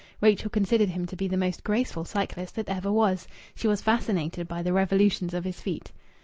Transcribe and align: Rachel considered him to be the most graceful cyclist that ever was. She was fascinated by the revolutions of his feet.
Rachel 0.19 0.49
considered 0.49 0.89
him 0.89 1.05
to 1.05 1.15
be 1.15 1.27
the 1.27 1.37
most 1.37 1.63
graceful 1.63 2.05
cyclist 2.05 2.55
that 2.55 2.69
ever 2.69 2.91
was. 2.91 3.27
She 3.53 3.67
was 3.67 3.83
fascinated 3.83 4.47
by 4.47 4.63
the 4.63 4.73
revolutions 4.73 5.31
of 5.35 5.43
his 5.43 5.61
feet. 5.61 5.91